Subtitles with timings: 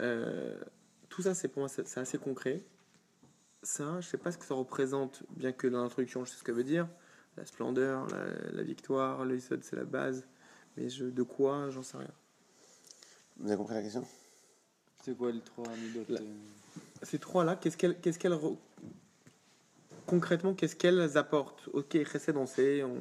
[0.00, 0.58] Euh,
[1.08, 2.62] tout ça, c'est pour moi, c'est assez concret.
[3.62, 6.44] Ça, je sais pas ce que ça représente, bien que dans l'introduction, je sais ce
[6.44, 6.88] que ça veut dire.
[7.36, 8.06] La splendeur,
[8.52, 10.26] la, victoire, le c'est la base.
[10.76, 12.12] Mais je, de quoi, j'en sais rien.
[13.38, 14.06] Vous avez compris la question?
[15.02, 16.24] C'est quoi les trois anecdotes euh?
[17.02, 18.38] Ces trois-là, qu'est-ce qu'elles qu'est-ce qu'elles
[20.06, 21.68] concrètement, qu'est-ce qu'elles apportent?
[21.72, 22.96] Ok, Chesed, on sait, on...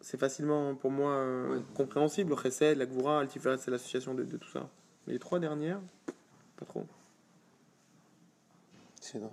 [0.00, 2.34] c'est facilement pour moi euh, compréhensible.
[2.36, 4.68] Chesed, la Gvura, Altiferet, c'est l'association de, de, tout ça.
[5.08, 5.80] Mais les trois dernières,
[6.58, 6.84] pas trop.
[9.00, 9.32] C'est non.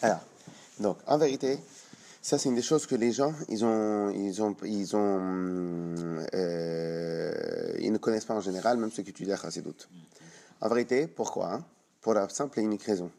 [0.00, 0.20] Alors,
[0.78, 1.58] donc, en vérité,
[2.22, 7.74] ça, c'est une des choses que les gens, ils ont, ils ont, ils ont, euh,
[7.80, 9.88] ils ne connaissent pas en général, même ceux qui étudient la doute.
[10.60, 11.64] En vérité, pourquoi hein?
[12.02, 13.10] Pour la simple et unique raison.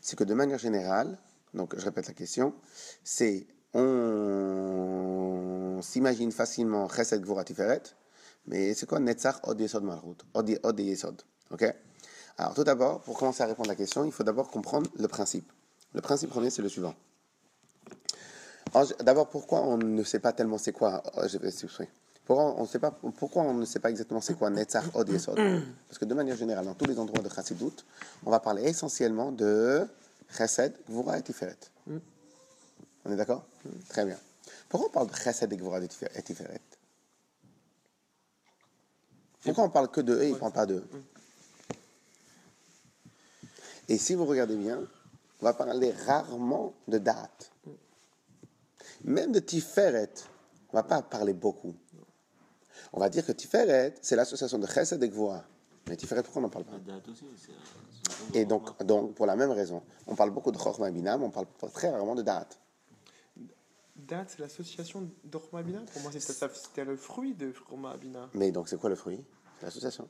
[0.00, 1.18] C'est que de manière générale,
[1.52, 2.54] donc je répète la question,
[3.04, 5.31] c'est on
[5.82, 7.82] s'imagine facilement Chesed Gvura Tiferet,
[8.46, 10.24] mais c'est quoi Netzach Od Yesod Malchut?
[10.34, 11.22] Od Yesod.
[11.50, 11.64] Ok?
[12.38, 15.08] Alors tout d'abord, pour commencer à répondre à la question, il faut d'abord comprendre le
[15.08, 15.50] principe.
[15.94, 16.94] Le principe premier, c'est le suivant.
[19.00, 21.50] D'abord, pourquoi on ne sait pas tellement c'est quoi Je vais
[22.24, 25.36] pourquoi on, sait pas, pourquoi on ne sait pas exactement c'est quoi Netzach Od Yesod?
[25.88, 27.84] Parce que de manière générale, dans tous les endroits de Chassidut,
[28.24, 29.86] on va parler essentiellement de
[30.30, 31.58] Chesed, Gvura et Tiferet.
[33.04, 33.44] On est d'accord?
[33.88, 34.16] Très bien.
[34.72, 36.62] Pourquoi on parle de Chesed et Gvura et Tiferet
[39.42, 40.88] Pourquoi on parle que de eux et on ne parle pas de eux
[43.90, 44.80] Et si vous regardez bien,
[45.42, 47.52] on va parler rarement de date.
[49.04, 50.08] Même de Tiferet,
[50.72, 51.74] on ne va pas parler beaucoup.
[52.94, 55.44] On va dire que Tiferet, c'est l'association de Chesed et Gvura.
[55.86, 56.80] Mais Tiferet, pourquoi on n'en parle pas?
[58.32, 61.46] Et donc, donc, pour la même raison, on parle beaucoup de Chorma Binam, on parle
[61.74, 62.61] très rarement de date.
[63.94, 67.52] Date, c'est l'association d'Chorma Binam Pour moi, c'était le fruit de
[68.00, 68.28] Binam.
[68.34, 69.22] Mais donc, c'est quoi le fruit?
[69.58, 70.08] C'est l'association.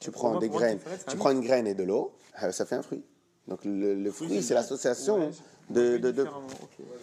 [0.00, 2.12] Tu prends des graines, tu prends une graine et de l'eau,
[2.42, 3.02] euh, ça fait un fruit.
[3.48, 5.30] Donc le, fruit, c'est l'association
[5.70, 6.24] de, de,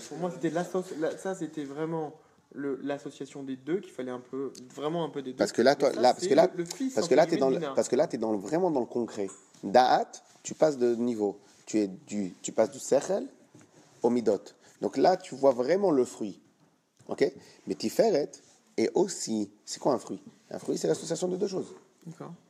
[0.09, 0.51] Pour moi, c'était
[1.17, 2.13] ça, c'était vraiment
[2.53, 5.37] l'association des deux qu'il fallait un peu vraiment un peu des deux.
[5.37, 6.47] Parce que là, toi, là parce que là,
[6.93, 9.29] parce que là, es dans parce que là, es dans vraiment dans le concret.
[9.63, 10.11] Da'at,
[10.43, 11.39] tu passes de niveau.
[11.65, 13.27] Tu es du, tu passes du sechel
[14.03, 14.43] au midot.
[14.83, 16.41] Donc là, tu vois vraiment le fruit.
[17.07, 17.25] Ok?
[17.67, 18.29] Mais tiferet
[18.75, 19.49] est aussi.
[19.63, 20.21] C'est quoi un fruit?
[20.51, 21.73] Un fruit, c'est l'association de deux choses.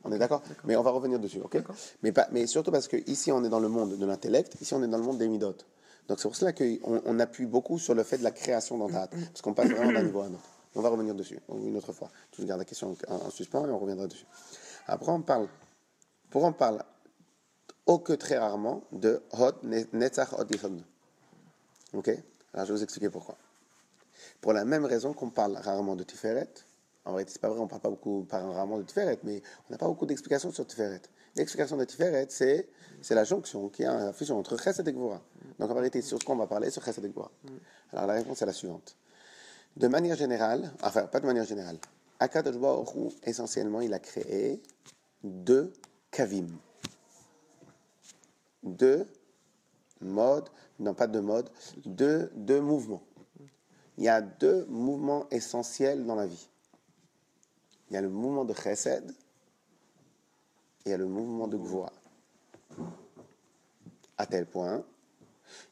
[0.02, 0.42] On est d'accord?
[0.64, 1.62] Mais on va revenir dessus, ok?
[2.02, 4.74] Mais, pas, mais surtout parce que ici, on est dans le monde de l'intellect, ici,
[4.74, 5.54] on est dans le monde des midot.
[6.08, 8.88] Donc c'est pour cela qu'on on appuie beaucoup sur le fait de la création dans
[8.88, 10.50] parce qu'on passe vraiment d'un niveau à un autre.
[10.74, 12.10] On va revenir dessus une autre fois.
[12.36, 14.26] Je garde la question en, suspens et on reviendra dessus.
[14.88, 15.46] Après, on parle,
[16.30, 16.82] pour on parle,
[17.86, 19.54] au que très rarement, de Hod
[19.92, 20.50] Netzach Hod
[21.94, 22.08] Ok?
[22.52, 23.36] Alors je vais vous expliquer pourquoi.
[24.40, 26.48] Pour la même raison qu'on parle rarement de Tiferet,
[27.04, 29.72] en vrai, c'est pas vrai, on parle pas beaucoup, parle rarement de Tiferet, mais on
[29.72, 31.02] n'a pas beaucoup d'explications sur Tiferet.
[31.36, 32.68] L'explication de Tiferet, c'est,
[33.02, 35.20] c'est la jonction, qui est la fusion entre Chesed et Gvura.
[35.58, 37.30] Donc en réalité, sur ce qu'on va parler, sur Chesed et Gvura.
[37.92, 38.96] Alors la réponse est la suivante.
[39.76, 41.78] De manière générale, enfin, pas de manière générale,
[42.20, 44.62] Akadosh Baruch essentiellement, il a créé
[45.22, 45.72] deux
[46.10, 46.46] kavim.
[48.62, 49.06] Deux
[50.00, 51.50] modes, non pas deux modes,
[51.84, 53.02] deux, deux mouvements.
[53.96, 56.48] Il y a deux mouvements essentiels dans la vie.
[57.88, 59.10] Il y a le mouvement de chesed
[60.84, 61.92] et il y a le mouvement de gvoa.
[64.18, 64.82] À tel point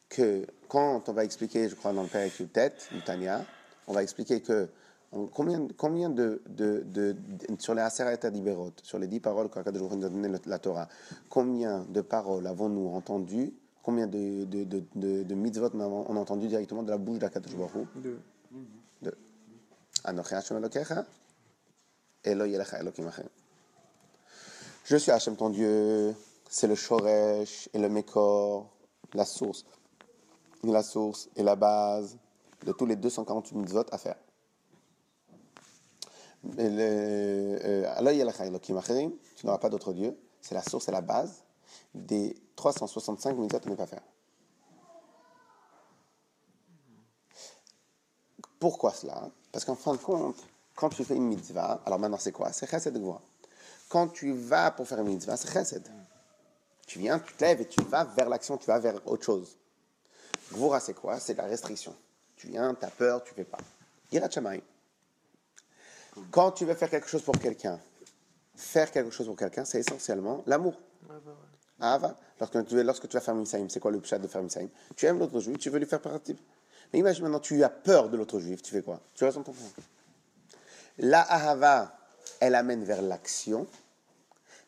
[0.09, 3.45] que quand on va expliquer, je crois dans le Père tête, du Tanya,
[3.87, 4.69] on va expliquer que
[5.31, 7.15] combien, combien de, de, de,
[7.59, 10.87] sur les Aseret Adiberot, sur les dix paroles qu'Akadosh nous donné la Torah,
[11.29, 13.53] combien de paroles avons-nous entendues
[13.83, 17.87] Combien de, de, de, de, mitzvot on a entendu directement de la bouche d'Akadosh Baruch
[17.97, 18.19] Deux.
[19.01, 19.17] Deux.
[24.85, 26.15] Je suis Hachem ton Dieu,
[26.49, 28.69] c'est le Shoresh et le Mekor,
[29.13, 29.65] la source,
[30.63, 32.17] la source et la base
[32.65, 34.15] de tous les 248 mitzvot à faire.
[36.59, 37.95] Euh,
[39.35, 41.43] tu n'auras pas d'autre Dieu, c'est la source et la base
[41.93, 44.01] des 365 mitzvot à ne pas faire.
[48.59, 49.29] Pourquoi cela?
[49.51, 50.37] Parce qu'en fin de compte,
[50.75, 52.51] quand tu fais une mitzvah, alors maintenant c'est quoi?
[52.53, 53.21] C'est chesed gvura.
[53.89, 55.87] Quand tu vas pour faire une mitzvah, c'est chesed.
[56.87, 59.57] Tu viens, tu te lèves et tu vas vers l'action, tu vas vers autre chose.
[60.51, 61.19] Gvura, c'est quoi?
[61.19, 61.95] C'est la restriction.
[62.35, 63.59] Tu viens, tu as peur, tu fais pas.
[64.11, 64.29] Irat
[66.31, 67.79] Quand tu veux faire quelque chose pour quelqu'un,
[68.55, 70.79] faire quelque chose pour quelqu'un, c'est essentiellement l'amour.
[71.79, 72.15] Ah, va.
[72.39, 75.05] Lorsque tu, lorsque tu vas faire Misaïm, c'est quoi le pshat de faire Misaïm Tu
[75.05, 76.35] aimes l'autre juif, tu veux lui faire partie.
[76.91, 79.01] Mais imagine maintenant, tu as peur de l'autre juif, tu fais quoi?
[79.15, 79.53] Tu restes dans ton.
[80.99, 81.97] La ahava,
[82.39, 83.67] elle amène vers l'action.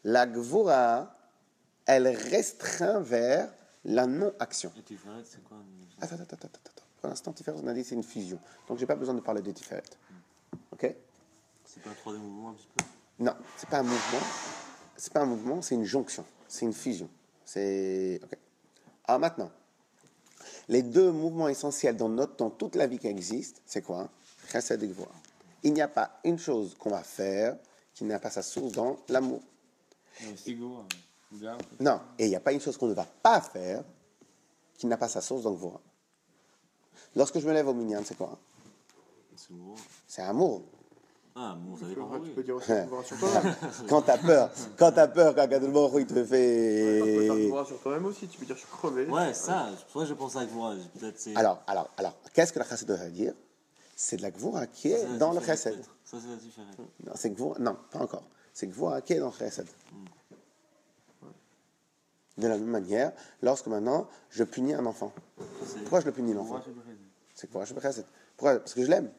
[0.03, 1.13] La gvura,
[1.85, 3.51] elle restreint vers
[3.83, 4.71] la non-action.
[5.47, 5.57] Quoi
[6.01, 6.83] Attends, attends, attends, attends.
[6.99, 8.39] Pour l'instant, Tiferet, on a dit c'est une fusion.
[8.67, 9.83] Donc, j'ai pas besoin de parler de Tiferet.
[10.71, 10.95] Ok?
[11.63, 12.83] C'est pas un troisième mouvement un petit peu?
[13.19, 14.25] Non, c'est pas un mouvement.
[14.97, 16.25] C'est pas un mouvement, c'est une jonction.
[16.47, 17.09] C'est une fusion.
[17.43, 18.19] C'est.
[18.23, 18.37] Ok.
[19.07, 19.51] Alors maintenant,
[20.67, 24.09] les deux mouvements essentiels dans, notre, dans toute la vie qui existe, c'est quoi?
[24.51, 25.11] Chesed et Gvura.
[25.63, 27.57] Il n'y a pas une chose qu'on va faire
[27.93, 29.41] qui n'a pas sa source dans l'amour.
[31.79, 33.83] Non, et il n'y a pas une chose qu'on ne va pas faire
[34.77, 35.81] qui n'a pas sa source dans le Gvura.
[37.15, 38.37] Lorsque je me lève au minyan, c'est quoi?
[40.07, 40.61] C'est amour.
[41.37, 42.07] Ah, bon, Tu dépend.
[42.07, 43.55] peux, tu peux dire aussi que tu sur toi-même.
[43.89, 45.47] Quand t'as peur, quand t'as peur, quand
[45.97, 47.65] Hu, il te Tu peux faire fait.
[47.65, 48.27] sur toi-même aussi.
[48.29, 49.05] Tu peux dire je suis crevé.
[49.07, 50.45] Ouais, ça, c'est pour ça que je à
[51.17, 51.35] c'est.
[51.35, 53.33] Alors, alors, alors, qu'est-ce que la chassid doit dire?
[53.97, 55.89] C'est de la Gvura qui est dans le peut-être.
[56.05, 56.75] Ça, c'est la différence.
[57.05, 58.23] Non, c'est Gvura, non, pas encore.
[58.53, 59.67] C'est Gvura qui est dans le chesed.
[62.37, 63.11] De la même manière,
[63.41, 65.11] lorsque maintenant je punis un enfant.
[65.81, 66.61] Pourquoi je le punis l'enfant?
[67.33, 68.05] C'est chez chesed.
[68.37, 68.59] Pourquoi?
[68.59, 69.09] Parce que je l'aime.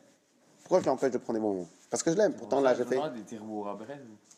[0.61, 1.69] Pourquoi je l'empêche de prendre des moments?
[1.91, 2.35] Parce que je l'aime.
[2.35, 3.03] Pourtant là, des Brest.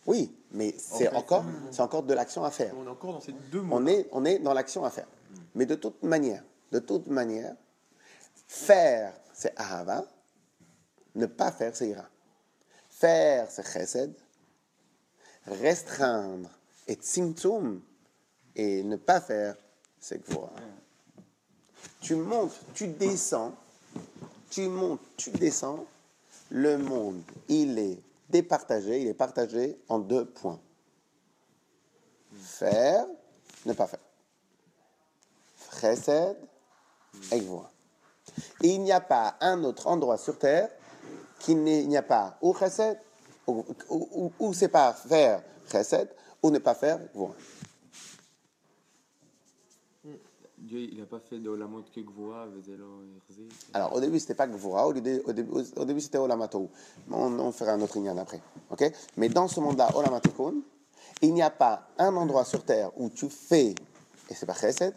[0.06, 2.72] Oui, mais c'est encore, c'est encore de l'action à faire.
[2.76, 3.76] On est encore dans ces deux mots.
[3.76, 5.06] On est, on est dans l'action à faire.
[5.54, 6.42] Mais de toute manière,
[6.72, 7.54] de toute manière,
[8.46, 10.04] faire, c'est ahava.
[11.14, 12.08] Ne pas faire, c'est ira.
[12.90, 14.14] Faire, c'est chesed.
[15.46, 16.50] Restreindre
[16.86, 17.80] et tzimtzum.
[18.56, 19.56] Et ne pas faire,
[20.00, 20.50] c'est gvura.
[22.00, 23.54] Tu montes, tu descends.
[24.50, 25.84] Tu montes, tu descends.
[26.50, 27.98] Le monde, il est
[28.28, 29.02] départagé.
[29.02, 30.60] Il est partagé en deux points.
[32.40, 33.06] Faire,
[33.66, 34.00] ne pas faire.
[35.80, 36.36] Chesed.
[37.32, 40.70] Et il n'y a pas un autre endroit sur terre
[41.40, 42.98] qui n'est- il n'y a pas ou chesed,
[43.46, 46.08] ou, c'est pas faire chesed,
[46.42, 47.34] ou ne pas faire gvura.
[50.60, 53.48] Dieu, il n'a pas fait de la mode que Irzi.
[53.72, 55.22] Alors au début c'était pas gvura, au début,
[55.76, 56.68] au début, c'était olamatou.
[57.10, 58.40] On, fera un autre ignan après.
[58.70, 58.92] ok?
[59.16, 59.90] Mais dans ce monde-là,
[61.22, 63.74] il n'y a pas un endroit sur terre où tu fais
[64.30, 64.94] et c'est pas chesed,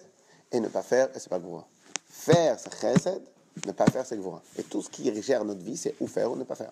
[0.51, 1.65] et ne pas faire et c'est pas gvura.
[2.09, 3.21] Faire c'est chesed,
[3.65, 4.41] ne pas faire c'est gvura.
[4.57, 6.71] Et tout ce qui gère notre vie, c'est ou faire ou ne pas faire.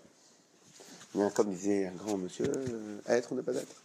[1.33, 3.83] Comme disait un grand monsieur, euh, être ou ne pas être.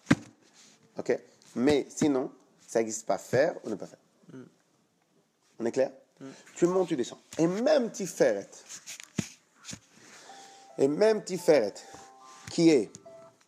[0.98, 1.18] Ok?
[1.56, 2.30] Mais sinon,
[2.66, 3.98] ça n'existe pas faire ou ne pas faire.
[5.64, 5.92] On est clair?
[6.56, 7.18] Tu montes, tu descends.
[7.38, 8.50] Et même Tiferet,
[10.76, 11.72] et même Tiferet,
[12.50, 12.90] qui est.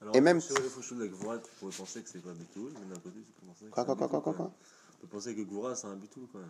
[0.01, 2.73] Alors, Et même- sur les de la Gvura, tu pourrais penser que c'est pas Bitoul,
[2.81, 4.53] mais d'un côté, tu peux penser que Quoi, c'est un quoi, quoi, quoi, quoi, même.
[4.53, 6.49] On peut penser que Gvura, c'est un Bitoul quand même.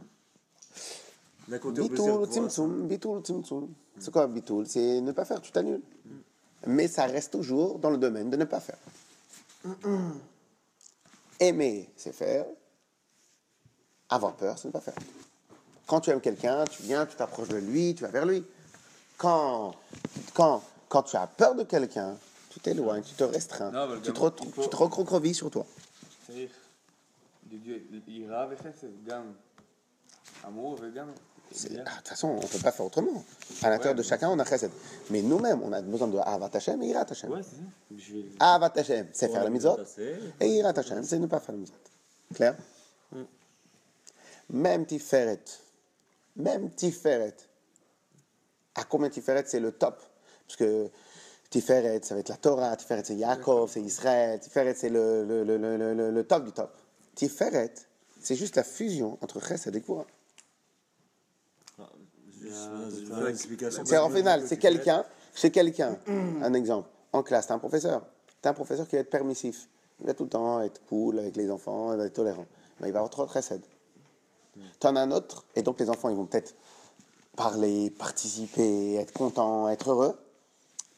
[1.49, 3.75] D'un côté, on peut Bitoul, Tzimtzum, Bitoul, Tzimtzum.
[3.99, 4.69] C'est quoi Bitoul?
[4.69, 5.83] C'est ne pas faire, tu t'annules.
[6.69, 8.79] Mais ça reste toujours dans le domaine de ne pas faire.
[11.41, 12.47] Aimer, c'est faire.
[14.09, 14.95] Avoir peur, c'est ne pas faire.
[15.87, 18.45] Quand tu aimes quelqu'un, tu viens, tu t'approches de lui, tu vas vers lui.
[19.17, 19.75] Quand,
[20.35, 22.17] quand, quand tu as peur de quelqu'un,
[22.51, 25.67] tu t'éloignes, tu te restreins, tu, te, tu te recroquevilles sur toi.
[31.55, 33.25] Ah, de toute façon, on ne peut pas faire autrement.
[33.63, 34.71] À l'intérieur de chacun, on a chesed.
[35.11, 37.31] Mais nous-mêmes, on a besoin de Avat Hashem et Irat Hashem.
[39.13, 39.79] C'est faire la mitzvot.
[40.41, 41.79] Et iratashem, c'est ne pas faire la mitzvot.
[42.35, 42.57] Clair?
[44.51, 45.45] Même Tiferet
[46.37, 47.35] même Tiferet,
[48.75, 50.03] à combien Tiferet, c'est le top?
[50.47, 50.91] Parce que
[51.51, 55.45] Tiferet, ça va être la Torah, Tiferet, c'est Yaakov, c'est Israël, Tiferet, c'est le, le,
[55.45, 56.71] le, le, le, le top du top.
[57.15, 57.73] Tiferet,
[58.21, 60.07] c'est juste la fusion entre Chesed et Gvura.
[61.79, 63.83] Ah, explication.
[63.85, 68.07] C'est en final, c'est quelqu'un, c'est quelqu'un, un exemple, en classe, t'as un professeur,
[68.41, 69.69] t'as un professeur qui va être permissif,
[70.01, 72.47] il va tout le temps être cool avec les enfants, il va être tolérant,
[72.81, 73.31] mais il va avoir trop de
[74.61, 74.79] recède.
[74.79, 76.55] T'en as un autre, et donc les enfants, ils vont peut-être
[77.37, 80.19] parler, participer, être contents, être heureux,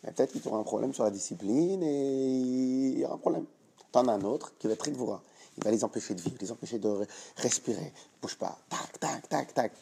[0.02, 3.18] mais peut-être qu'il y aura un problème sur la discipline et il y aura un
[3.18, 3.44] problème.
[3.90, 5.22] T'en as un autre qui va être rigourois.
[5.56, 7.92] Il va les empêcher de vivre, les empêcher de re- respirer.
[8.22, 8.56] Bouge pas.
[8.68, 9.72] Tac, tac, tac, tac.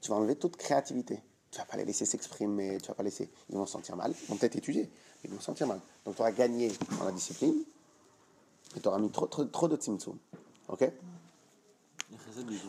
[0.00, 1.20] Tu vas enlever toute créativité.
[1.50, 3.28] Tu vas pas les laisser s'exprimer, tu vas pas laisser.
[3.50, 4.14] Ils vont se sentir mal.
[4.22, 4.88] Ils vont peut-être étudier,
[5.24, 5.80] ils vont se sentir mal.
[6.06, 7.56] Donc tu auras gagné dans la discipline
[8.76, 10.16] et tu auras mis trop, trop, trop de tzimtzum.
[10.68, 10.90] Ok?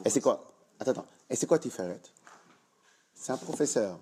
[0.06, 0.52] Et c'est quoi?
[0.80, 1.06] Attends, attends.
[1.30, 2.00] Et c'est quoi Tiferet?
[3.14, 4.00] C'est un professeur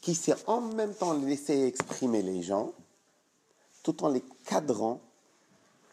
[0.00, 2.72] qui sait en même temps laisser exprimer les gens,
[3.82, 5.00] tout en les cadrant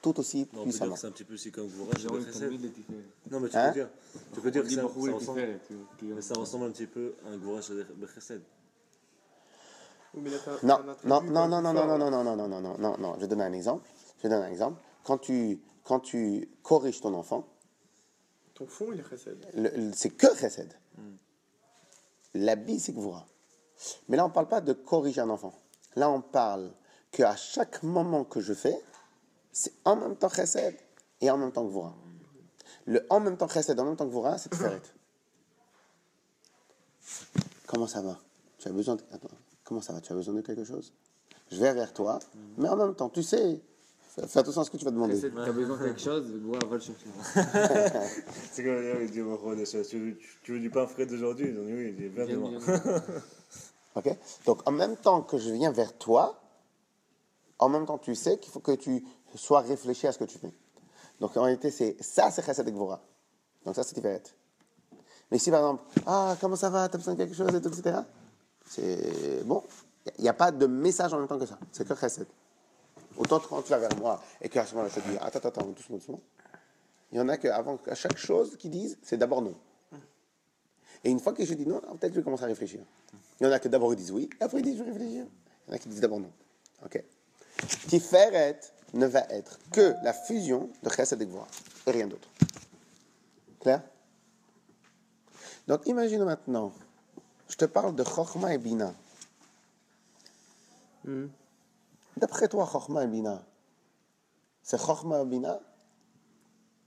[0.01, 0.95] tout aussi Non, puissamment.
[0.95, 1.85] c'est un petit peu aussi comme vous.
[3.29, 3.67] Non, mais tu Hein?
[3.67, 3.89] peux dire,
[4.33, 5.59] tu peux dire que ça, ça ressemble,
[6.01, 8.41] mais ça ressemble un petit peu à un gourage Bechesed.
[10.13, 13.13] T'as- Non, non, non, non, non, non, non, non, non, non, non, non, non, non.
[13.15, 13.87] Je vais donner un exemple.
[14.17, 14.81] Je vais donner un exemple.
[15.03, 17.45] Quand tu, quand tu corriges ton enfant,
[18.59, 19.93] Ton fond, il est chesed.
[19.95, 20.73] c'est que chesed.
[22.33, 23.25] La bille, c'est gvura.
[24.09, 25.53] Mais là, on ne parle pas de corriger un enfant.
[25.95, 26.73] Là, on parle
[27.09, 28.77] qu'à chaque moment que je fais,
[29.53, 30.75] c'est en même temps chesed
[31.21, 31.95] et en même temps gvura.
[32.85, 34.81] Le en même temps chesed, en même temps gvura, c'est tiferet.
[37.67, 38.19] Comment ça va?
[38.57, 39.03] Tu as besoin de...
[39.11, 39.29] Attends,
[39.63, 40.01] comment ça va?
[40.01, 40.91] Tu as besoin de quelque chose?
[41.49, 42.19] Je vais vers toi,
[42.57, 43.61] mais en même temps, tu sais,
[44.09, 45.19] fais fais attention à ce que tu vas demander.
[45.19, 47.05] De- T'as besoin de quelque chose, Gvura va le chercher.
[48.51, 51.49] C'est comme dire, il dit, tu veux, du pain frais d'aujourd'hui?
[51.49, 52.59] Ils ont dit oui, il est demain.
[53.95, 56.39] Ok Donc, en même temps que je viens vers toi,
[57.57, 59.03] en même temps, tu sais qu'il faut que tu
[59.35, 60.51] sois réfléchi à ce que tu fais.
[61.19, 63.01] Donc, en réalité, c'est ça, c'est Chesed et Gvura.
[63.65, 64.21] Donc, ça, c'est Tiferet.
[65.31, 67.69] Mais si, par exemple, ah, comment ça va, t'as besoin de quelque chose, et tout,
[67.69, 67.97] etc.,
[68.65, 69.63] c'est bon.
[70.17, 71.57] Il n'y a pas de message en même temps que ça.
[71.71, 72.27] C'est que Chesed.
[73.19, 75.49] Autant quand tu vas vers moi et qu'à ce moment-là, je te dis, attends, attends,
[75.49, 76.21] attends, doucement, doucement.
[77.11, 79.55] Il y en a qu'avant, à chaque chose qu'ils disent, c'est d'abord non.
[81.03, 82.79] Et une fois que je dis non, peut-être je commence à réfléchir.
[83.39, 84.91] Il y en a que d'abord ils disent oui, et après ils disent je vais
[84.91, 85.25] réfléchir.
[85.67, 86.31] Il y en a qui disent d'abord non.
[86.85, 87.03] Ok.
[87.87, 88.59] Tiferet
[88.93, 91.47] ne va être que la fusion de Chesed et Gvura,
[91.87, 92.29] et rien d'autre.
[93.59, 93.81] Clair?
[95.67, 96.71] Donc imagine maintenant,
[97.49, 98.93] je te parle de Chochma et Bina.
[102.19, 103.41] D'après toi, Chochma et Bina,
[104.61, 105.57] c'est Chochma et Bina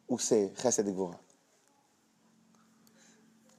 [0.09, 1.19] ou c'est Chesed et Gvura?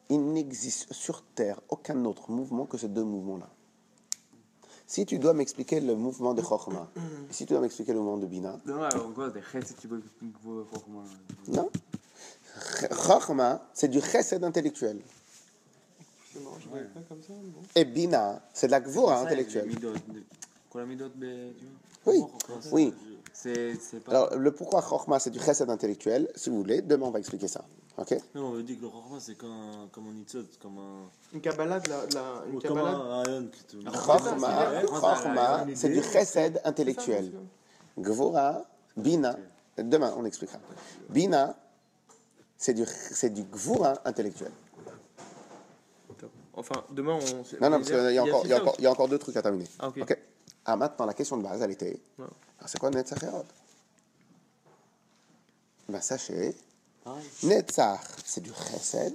[0.10, 3.50] Il n'existe sur Terre aucun autre mouvement que ces deux mouvements-là.
[4.86, 6.92] Si tu dois m'expliquer le mouvement de Chochma,
[7.28, 8.60] et si tu dois m'expliquer le mouvement de Bina,
[11.48, 11.72] Non,
[13.08, 15.02] non c'est du Chesed intellectuel.
[17.74, 19.72] Et Bina, c'est de la Gvura intellectuelle.
[22.06, 22.22] Oui,
[22.72, 22.94] oui.
[23.32, 24.12] C'est c'est pas.
[24.12, 27.48] Alors, le pourquoi Chochma, c'est du Chesed intellectuel, si vous voulez, demain on va expliquer
[27.48, 27.64] ça.
[27.98, 30.78] Ok Non, on veut dire que le Chorma, c'est comme un, comme un Nitzot, comme
[30.80, 31.10] un.
[31.34, 33.26] Une Kabbalah, de la, de la, une Comme un
[35.76, 37.32] c'est du Chesed intellectuel.
[37.98, 38.66] Gvura,
[38.98, 39.38] Bina,
[39.78, 40.58] demain on expliquera.
[41.10, 41.56] Bina,
[42.58, 44.52] c'est du, c'est du Gvura intellectuel.
[46.56, 47.38] Enfin, demain, on.
[47.62, 48.92] Non, non, parce qu'il y, a encore- il y, a Sissa encore- il y a
[48.92, 49.66] encore deux trucs à terminer.
[49.80, 50.18] Ah, ok.
[50.66, 52.26] Ah, maintenant, la question de base, elle était Ouais.
[52.58, 53.46] alors, c'est quoi Netzach et Hod
[55.90, 56.56] Ben, sachez.
[57.44, 59.14] Netzach, c'est du Chesed,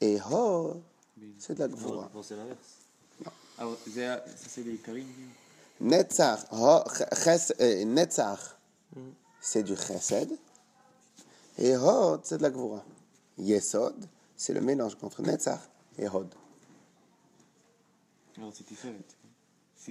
[0.00, 0.82] et Hod,
[1.38, 2.08] c'est de la Gvura.
[2.08, 2.58] penser l'inverse.
[3.56, 5.06] Alors, c'est- ça, c'est les Karim.
[5.80, 7.52] Netzach, Ho- Ches-
[7.86, 8.40] Netzach,
[9.40, 10.36] c'est du Chesed,
[11.58, 12.84] et Hod, c'est de la Gvura.
[13.38, 13.94] Yesod,
[14.36, 15.60] c'est le mélange entre Netzach
[15.96, 16.28] et Hod.
[18.36, 18.98] Alors, c'est Tiferet.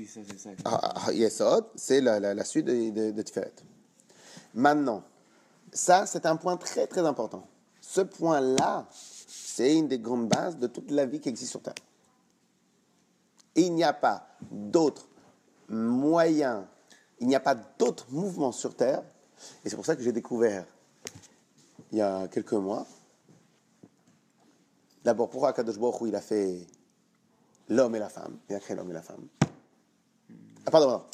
[0.05, 0.49] C'est ça.
[0.65, 3.53] Ah, ah, Yesod, c'est la, suite de, de, Tiferet.
[4.53, 5.03] Maintenant,
[5.73, 7.47] ça, c'est un point très, très important.
[7.81, 11.73] Ce point-là, c'est une des grandes bases de toute la vie qui existe sur Terre.
[13.55, 15.07] Il n'y a pas d'autres
[15.67, 16.65] moyens,
[17.19, 19.03] il n'y a pas d'autres mouvements sur Terre.
[19.65, 20.65] Et c'est pour ça que j'ai découvert,
[21.91, 22.85] il y a quelques mois,
[25.03, 26.67] d'abord, pourquoi Kadosh Baruch il a fait
[27.69, 29.27] l'homme et la femme, il a créé l'homme et la femme.
[30.67, 31.05] Ah, pardon, pardon.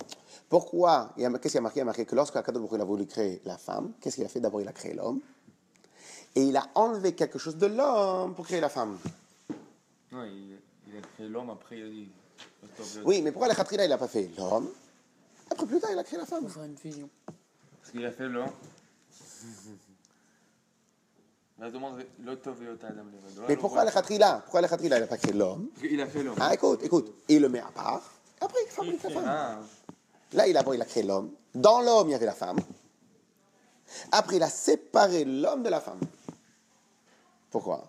[0.50, 1.80] Pourquoi Qu'est-ce qu'il y a marqué?
[1.80, 4.28] Il a marqué que lorsque Akadosh il a voulu créer la femme, qu'est-ce qu'il a
[4.28, 4.40] fait?
[4.40, 5.20] D'abord, il a créé l'homme.
[6.36, 8.98] Et il a enlevé quelque chose de l'homme pour créer la femme.
[10.12, 10.58] Non, il,
[10.88, 12.10] il a créé l'homme, après il a dit.
[13.06, 14.70] Oui, mais pourquoi la Khatrina, il n'a pas fait l'homme?
[15.52, 16.50] Après, plus tard, il a créé la femme.
[16.50, 17.08] faire une fusion.
[17.80, 18.50] Parce qu'il a fait l'homme.
[21.60, 22.04] La demande.
[23.48, 24.40] Mais pourquoi la Khatrina?
[24.40, 25.70] Pourquoi la Khatrina, il n'a pas créé l'homme?
[25.84, 26.36] Il a fait l'homme.
[26.40, 27.14] Ah, écoute, écoute.
[27.30, 28.02] Il le met à part.
[28.44, 29.24] Après, il fabrique la femme.
[29.26, 29.60] Ah,
[30.34, 31.32] Là, il a, il a créé l'homme.
[31.56, 32.58] Dans l'homme, il y avait la femme.
[34.12, 36.02] Après, il a séparé l'homme de la femme.
[37.50, 37.88] Pourquoi?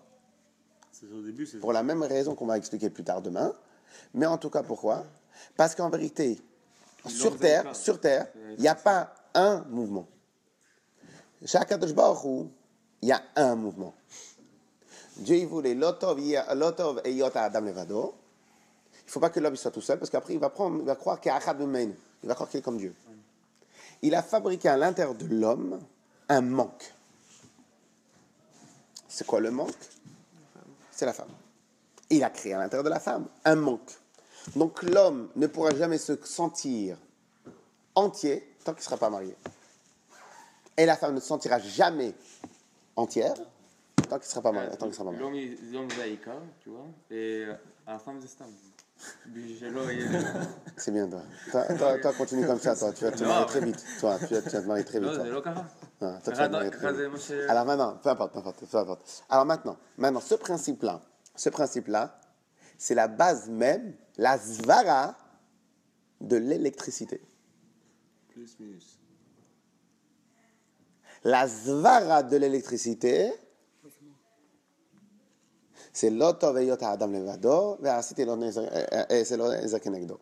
[1.03, 1.45] Au début.
[1.59, 3.53] Pour la même raison qu'on va expliquer plus tard demain.
[4.13, 5.03] Mais en tout cas, pourquoi?
[5.57, 6.39] Parce qu'en vérité,
[7.07, 10.07] sur Terre, sur Terre, il n'y a pas un mouvement.
[11.41, 12.47] Baruch Hu,
[13.01, 13.93] il y a un mouvement.
[15.17, 16.19] Dieu, voulait l'otov
[17.03, 18.15] et yota adam levado.
[19.05, 20.85] Il ne faut pas que l'homme soit tout seul, parce qu'après, il va, prendre, il
[20.85, 22.95] va croire qu'il est comme Dieu.
[24.01, 25.79] Il a fabriqué à l'intérieur de l'homme
[26.27, 26.93] un manque.
[29.07, 29.69] C'est quoi le manque?
[30.91, 31.29] C'est la femme.
[32.09, 33.91] Il a créé à l'intérieur de la femme un manque.
[34.55, 36.97] Donc l'homme ne pourra jamais se sentir
[37.93, 39.35] entier tant qu'il ne sera pas marié.
[40.77, 42.13] Et la femme ne se sentira jamais
[42.95, 43.35] entière
[43.95, 44.69] tant qu'il ne sera pas marié.
[44.77, 44.89] Tant
[46.59, 47.45] tu vois, et
[47.87, 48.19] la femme
[50.77, 51.21] c'est bien, toi.
[51.51, 52.91] Toi, toi, continue comme ça, toi.
[52.93, 53.85] Tu vas te marier très vite.
[53.99, 55.11] Toi, tu vas, tu vas te marier très vite.
[55.99, 57.33] toi, tu vas te marier très vite.
[57.49, 59.23] Alors maintenant, peu importe, peu importe, peu importe.
[59.29, 61.01] Alors maintenant, maintenant, ce principe-là,
[61.35, 62.19] ce principe-là,
[62.77, 65.17] c'est la base même, la zvara
[66.21, 67.21] de l'électricité.
[68.29, 68.99] Plus, minus.
[71.23, 73.33] La zvara de l'électricité,
[75.95, 80.19] c'est l'autoveyot Adam Levado, c'est l'Ezakenegdo.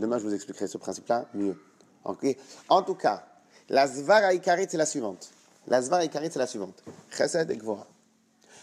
[0.00, 1.56] Demain, je vous expliquerai ce principe-là mieux.
[2.04, 2.36] Okay.
[2.68, 3.24] En tout cas,
[3.68, 5.30] la zvara ikarit, c'est la suivante.
[5.68, 6.82] La zvara ikarit, c'est la suivante.
[7.16, 7.86] Chesed et Gvora.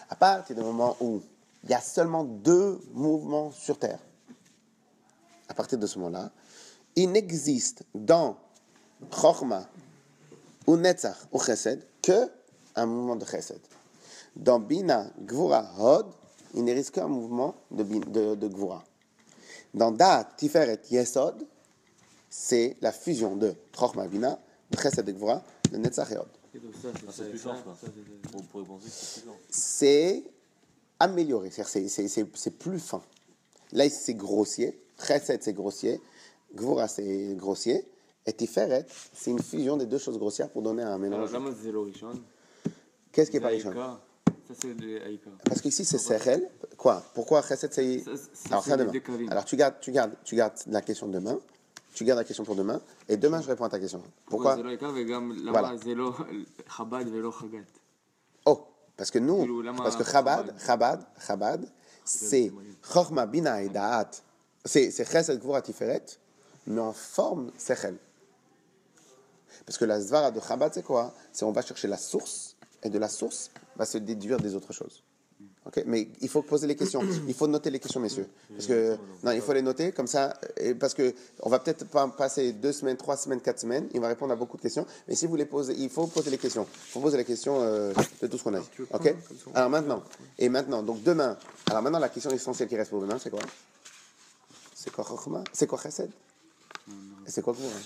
[0.09, 1.21] À partir du moment où
[1.63, 3.99] il y a seulement deux mouvements sur Terre,
[5.47, 6.29] à partir de ce moment-là,
[6.97, 8.35] il n'existe dans
[9.11, 9.65] Chochma
[10.67, 12.29] ou Netzach ou Chesed que
[12.75, 13.61] un mouvement de Chesed.
[14.35, 16.07] Dans Bina, Gvura, Hod,
[16.53, 18.83] il n'y risque qu'un mouvement de, de, de Gvura.
[19.73, 21.45] Dans Da, Tiferet, Yesod,
[22.29, 26.27] c'est la fusion de Chochma, Bina, de Chesed et Gvura, de Netzach et Hod.
[29.49, 30.23] C'est
[30.99, 33.01] amélioré, c'est plus fin.
[33.71, 34.81] Là, c'est grossier.
[35.05, 36.01] Chesed, c'est grossier.
[36.53, 37.85] Gvura, c'est grossier.
[38.25, 41.31] Et Tiferet, c'est une fusion des deux choses grossières pour donner un mélange.
[43.11, 43.73] Qu'est-ce qui est pas Rishon
[45.45, 46.49] Parce qu'ici, c'est Sechel.
[46.77, 47.03] Quoi?
[47.13, 48.03] Pourquoi Chesed, c'est.
[48.49, 48.91] Alors, ça demain.
[49.29, 51.39] Alors, tu gardes, tu, gardes, tu gardes la question demain.
[51.93, 52.81] Tu gardes la question pour demain.
[53.09, 54.01] Et demain, je réponds à ta question.
[54.27, 54.55] Pourquoi?
[54.55, 55.75] Voilà.
[58.45, 61.67] Oh, parce que nous, parce que Chabad, Chabad, Chabad,
[62.05, 64.09] c'est Chorma Bina et Da'at.
[64.63, 66.05] C'est Chesed Gvura Tiferet,
[66.67, 67.97] mais en forme Sechel.
[69.65, 71.13] Parce que la Zvara de Chabad, c'est quoi?
[71.31, 72.50] C'est on va chercher la source,
[72.83, 75.03] et de la source va se déduire des autres choses.
[75.63, 77.01] Ok, mais il faut poser les questions.
[77.27, 78.27] Il faut noter les questions, messieurs.
[78.49, 81.85] Parce que non, il faut les noter comme ça, et parce que on va peut-être
[81.85, 83.87] pas passer deux semaines, trois semaines, quatre semaines.
[83.93, 84.87] Il va répondre à beaucoup de questions.
[85.07, 86.65] Mais si vous les posez, il faut poser les questions.
[86.87, 88.59] Il faut poser les questions euh, de tout ce qu'on a.
[88.91, 89.15] Ok?
[89.53, 90.01] Alors maintenant,
[90.39, 91.37] et maintenant, donc demain.
[91.69, 93.41] Alors maintenant, la question essentielle qui reste pour demain, c'est quoi?
[94.73, 95.05] C'est quoi
[95.53, 96.09] C'est quoi Chesed?
[97.25, 97.79] C'est quoi Gvura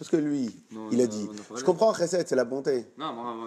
[0.00, 0.50] parce que lui,
[0.92, 2.86] il a dit, je comprends Chesed, c'est la bonté.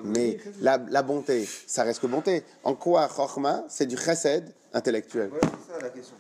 [0.03, 2.43] mais la, la, bonté, ça reste que bonté.
[2.63, 5.31] En quoi Chochma, c'est du Chesed intellectuel?
[5.33, 6.15] C'est ça la question.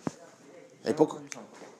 [0.87, 1.21] Et pour,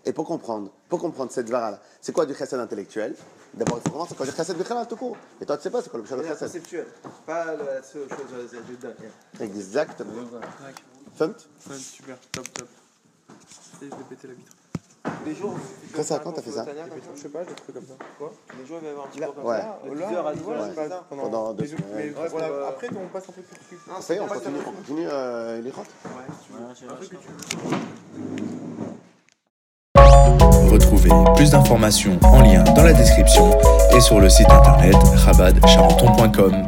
[0.06, 3.16] et pour comprendre, pour comprendre cette vara c'est quoi du Chesed intellectuel?
[3.56, 5.18] D'abord, il faut comprendre, c'est quoi du Chesed Bichalal tout court.
[5.42, 6.40] Et toi, tu sais pas, c'est quoi le Chesed Chesed?
[6.40, 6.86] conceptuel,
[7.26, 8.94] pas la seule chose du Dan.
[9.40, 10.12] Exactement.
[11.16, 11.34] Fun
[11.80, 12.68] Super, top, top.
[13.82, 14.54] Et je vais péter la vitre.
[15.26, 15.56] Les jours.
[15.96, 16.66] Quand ça, quand t'as fait ça
[17.16, 17.94] Je sais pas, des trucs comme ça.
[18.18, 19.62] Quoi Les jours, il va y avoir un petit peu comme ouais.
[19.62, 19.80] ça.
[19.84, 21.84] De 10h à 10h, Pendant deux semaines.
[21.96, 23.80] Mais voilà, après, on passe un peu plus dessus.
[23.90, 26.92] Ah, ça y est, on continue, on continue euh, les rotes Ouais, si tu veux.
[26.92, 27.78] Un truc que tu veux.
[30.72, 33.52] Retrouvez plus d'informations en lien dans la description
[33.96, 36.66] et sur le site internet rabadcharenton.com.